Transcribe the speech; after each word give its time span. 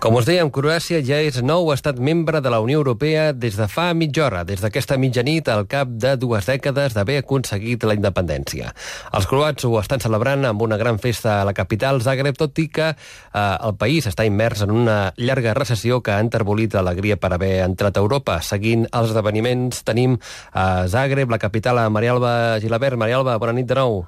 Com 0.00 0.14
us 0.16 0.24
dèiem, 0.24 0.48
Croàcia 0.48 1.02
ja 1.04 1.18
és 1.20 1.42
nou 1.44 1.66
estat 1.74 1.98
membre 2.00 2.40
de 2.40 2.48
la 2.48 2.62
Unió 2.64 2.78
Europea 2.80 3.34
des 3.36 3.58
de 3.60 3.66
fa 3.68 3.90
mitja 3.92 4.22
hora, 4.24 4.46
des 4.48 4.62
d'aquesta 4.64 4.96
mitjanit 4.96 5.50
al 5.52 5.66
cap 5.68 5.90
de 5.92 6.14
dues 6.16 6.48
dècades 6.48 6.96
d'haver 6.96 7.18
aconseguit 7.20 7.84
la 7.84 7.98
independència. 7.98 8.72
Els 9.12 9.28
croats 9.28 9.68
ho 9.68 9.74
estan 9.76 10.00
celebrant 10.00 10.48
amb 10.48 10.64
una 10.64 10.80
gran 10.80 10.96
festa 11.04 11.42
a 11.42 11.44
la 11.44 11.52
capital, 11.52 12.00
Zagreb, 12.00 12.40
tot 12.40 12.56
i 12.64 12.70
que 12.72 12.88
eh, 12.94 13.44
el 13.44 13.76
país 13.76 14.08
està 14.08 14.24
immers 14.24 14.64
en 14.64 14.72
una 14.72 14.98
llarga 15.20 15.52
recessió 15.60 16.00
que 16.00 16.16
ha 16.16 16.24
enterbolit 16.24 16.80
l'alegria 16.80 17.20
per 17.20 17.34
haver 17.36 17.58
entrat 17.68 18.00
a 18.00 18.08
Europa. 18.08 18.40
Seguint 18.40 18.88
els 18.88 19.12
esdeveniments, 19.12 19.84
tenim 19.84 20.16
a 20.56 20.86
Zagreb, 20.88 21.28
la 21.28 21.44
capital, 21.44 21.76
a 21.76 21.90
Marialba 21.92 22.56
Gilabert. 22.64 22.96
Marialba, 22.96 23.36
bona 23.36 23.52
nit 23.52 23.68
de 23.68 23.76
nou. 23.76 24.06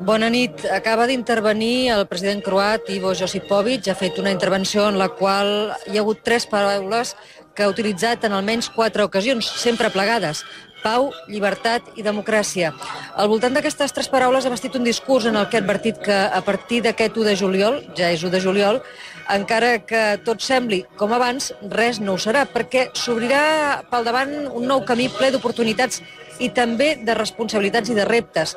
Bona 0.00 0.28
nit. 0.30 0.64
Acaba 0.72 1.06
d'intervenir 1.10 1.90
el 1.94 2.06
president 2.10 2.42
croat 2.44 2.88
Ivo 2.92 3.14
Josipovic. 3.14 3.88
Ha 3.88 3.96
fet 3.98 4.18
una 4.22 4.32
intervenció 4.34 4.88
en 4.88 4.98
la 4.98 5.08
qual 5.08 5.74
hi 5.86 5.98
ha 5.98 6.04
hagut 6.04 6.22
tres 6.24 6.46
paraules 6.46 7.14
que 7.54 7.66
ha 7.66 7.72
utilitzat 7.72 8.22
en 8.24 8.36
almenys 8.36 8.68
quatre 8.70 9.02
ocasions, 9.02 9.46
sempre 9.58 9.90
plegades. 9.90 10.44
Pau, 10.82 11.10
llibertat 11.28 11.92
i 11.96 12.04
democràcia. 12.06 12.72
Al 13.16 13.28
voltant 13.28 13.54
d'aquestes 13.56 13.94
tres 13.94 14.08
paraules 14.12 14.46
ha 14.46 14.52
vestit 14.52 14.76
un 14.78 14.86
discurs 14.86 15.26
en 15.26 15.36
el 15.36 15.48
que 15.48 15.58
ha 15.58 15.62
advertit 15.64 15.98
que 16.04 16.14
a 16.14 16.40
partir 16.46 16.82
d'aquest 16.86 17.16
1 17.16 17.28
de 17.28 17.36
juliol, 17.36 17.80
ja 17.98 18.12
és 18.14 18.22
1 18.22 18.30
de 18.34 18.40
juliol, 18.40 18.82
encara 19.28 19.78
que 19.84 20.02
tot 20.24 20.40
sembli 20.44 20.84
com 20.96 21.12
abans, 21.12 21.52
res 21.74 22.00
no 22.00 22.14
ho 22.14 22.22
serà, 22.22 22.46
perquè 22.48 22.88
s'obrirà 22.96 23.82
pel 23.90 24.06
davant 24.06 24.34
un 24.48 24.64
nou 24.66 24.84
camí 24.88 25.10
ple 25.18 25.32
d'oportunitats 25.34 26.00
i 26.38 26.48
també 26.54 26.92
de 27.02 27.14
responsabilitats 27.18 27.90
i 27.90 27.96
de 27.96 28.06
reptes. 28.06 28.54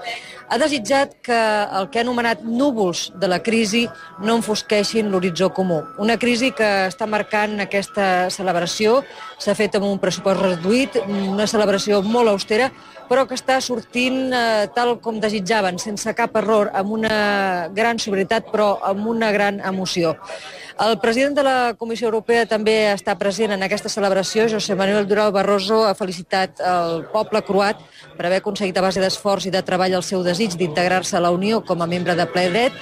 Ha 0.52 0.58
desitjat 0.62 1.16
que 1.26 1.38
el 1.80 1.88
que 1.90 2.02
ha 2.02 2.06
anomenat 2.06 2.44
núvols 2.44 3.06
de 3.18 3.30
la 3.32 3.40
crisi 3.44 3.86
no 4.22 4.36
enfosqueixin 4.38 5.10
l'horitzó 5.12 5.50
comú. 5.56 5.82
Una 5.98 6.18
crisi 6.22 6.52
que 6.56 6.70
està 6.90 7.08
marcant 7.08 7.58
aquesta 7.64 8.30
celebració, 8.34 9.00
s'ha 9.42 9.56
fet 9.58 9.78
amb 9.80 9.88
un 9.88 10.00
pressupost 10.02 10.44
reduït, 10.44 11.00
una 11.08 11.48
celebració 11.48 12.02
molt 12.12 12.30
austera, 12.30 12.70
però 13.12 13.26
que 13.28 13.36
està 13.36 13.58
sortint 13.60 14.32
eh, 14.32 14.70
tal 14.76 14.98
com 15.04 15.20
desitjaven, 15.20 15.80
sense 15.82 16.14
cap 16.16 16.36
error, 16.40 16.70
amb 16.78 16.94
una 16.96 17.68
gran 17.76 18.00
sobrietat, 18.00 18.48
però 18.54 18.78
amb 18.88 19.08
una 19.12 19.32
gran 19.36 19.60
emoció. 19.60 20.16
El 20.82 20.96
president 20.98 21.36
de 21.38 21.44
la 21.44 21.74
Comissió 21.78 22.08
Europea 22.08 22.48
també 22.50 22.74
està 22.90 23.14
present 23.20 23.52
en 23.54 23.62
aquesta 23.62 23.92
celebració. 23.92 24.48
José 24.50 24.74
Manuel 24.80 25.06
Durao 25.06 25.34
Barroso 25.36 25.84
ha 25.86 25.94
felicitat 25.94 26.64
el 26.66 27.04
poble 27.12 27.44
croat 27.46 27.84
per 28.16 28.26
haver 28.26 28.40
aconseguit 28.42 28.80
a 28.80 28.86
base 28.88 29.04
d'esforç 29.04 29.46
i 29.46 29.54
de 29.54 29.62
treball 29.68 30.00
el 30.00 30.08
seu 30.08 30.24
desig 30.26 30.56
d'integrar-se 30.58 31.20
a 31.20 31.22
la 31.22 31.30
Unió 31.36 31.62
com 31.68 31.84
a 31.84 31.90
membre 31.92 32.16
de 32.18 32.26
ple 32.32 32.48
dret 32.50 32.80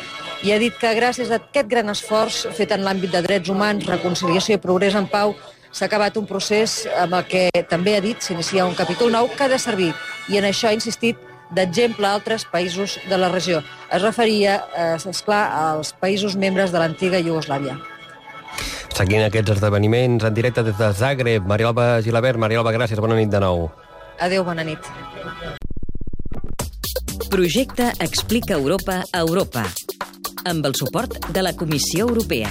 i 0.48 0.54
ha 0.54 0.60
dit 0.62 0.78
que 0.80 0.94
gràcies 0.96 1.34
a 1.34 1.42
aquest 1.42 1.68
gran 1.68 1.92
esforç 1.92 2.46
fet 2.56 2.72
en 2.72 2.86
l'àmbit 2.86 3.12
de 3.12 3.24
drets 3.26 3.52
humans, 3.52 3.90
reconciliació 3.90 4.56
i 4.56 4.64
progrés 4.64 4.96
en 4.96 5.10
pau 5.12 5.36
s'ha 5.72 5.86
acabat 5.86 6.18
un 6.18 6.26
procés 6.26 6.84
amb 6.98 7.14
el 7.20 7.26
que 7.30 7.50
també 7.70 7.96
ha 7.98 8.02
dit 8.02 8.22
s'inicia 8.22 8.66
un 8.66 8.76
capítol 8.76 9.12
nou 9.12 9.30
que 9.36 9.46
ha 9.46 9.52
de 9.52 9.60
servir 9.60 9.94
i 10.30 10.38
en 10.38 10.48
això 10.50 10.70
ha 10.70 10.78
insistit 10.78 11.18
d'exemple 11.52 12.06
a 12.06 12.14
altres 12.14 12.46
països 12.46 13.00
de 13.10 13.18
la 13.18 13.30
regió. 13.30 13.64
Es 13.92 14.02
referia, 14.02 14.64
eh, 14.76 14.98
esclar, 15.10 15.50
als 15.50 15.94
països 15.94 16.36
membres 16.36 16.72
de 16.72 16.80
l'antiga 16.80 17.20
Iugoslàvia. 17.20 17.80
Seguint 18.94 19.24
aquests 19.24 19.56
esdeveniments 19.56 20.26
en 20.28 20.34
directe 20.34 20.64
des 20.64 20.78
de 20.78 20.92
Zagreb, 20.94 21.46
Marialba 21.48 22.02
Gilabert. 22.04 22.38
Marialba, 22.38 22.74
gràcies, 22.76 23.00
bona 23.00 23.16
nit 23.16 23.30
de 23.30 23.40
nou. 23.40 23.72
Adéu, 24.20 24.44
bona 24.44 24.64
nit. 24.64 24.80
Projecte 27.30 27.94
Explica 28.00 28.54
Europa 28.54 29.04
a 29.14 29.20
Europa 29.20 29.64
amb 30.46 30.66
el 30.66 30.76
suport 30.76 31.30
de 31.30 31.42
la 31.42 31.54
Comissió 31.54 32.08
Europea. 32.08 32.50